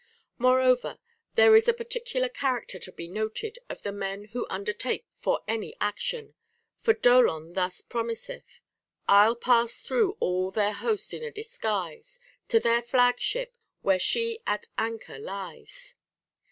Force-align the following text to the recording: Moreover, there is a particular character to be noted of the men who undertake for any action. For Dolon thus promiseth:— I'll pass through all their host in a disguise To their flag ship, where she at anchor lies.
Moreover, 0.39 0.97
there 1.35 1.55
is 1.55 1.67
a 1.67 1.75
particular 1.75 2.27
character 2.27 2.79
to 2.79 2.91
be 2.91 3.07
noted 3.07 3.59
of 3.69 3.83
the 3.83 3.91
men 3.91 4.25
who 4.33 4.47
undertake 4.49 5.05
for 5.19 5.41
any 5.47 5.75
action. 5.79 6.33
For 6.81 6.95
Dolon 6.95 7.53
thus 7.53 7.81
promiseth:— 7.83 8.61
I'll 9.07 9.35
pass 9.35 9.83
through 9.83 10.17
all 10.19 10.49
their 10.49 10.73
host 10.73 11.13
in 11.13 11.23
a 11.23 11.29
disguise 11.29 12.19
To 12.47 12.59
their 12.59 12.81
flag 12.81 13.19
ship, 13.19 13.55
where 13.83 13.99
she 13.99 14.39
at 14.47 14.65
anchor 14.75 15.19
lies. 15.19 15.93